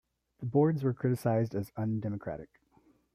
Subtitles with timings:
[0.39, 2.49] The Boards were criticized as undemocratic.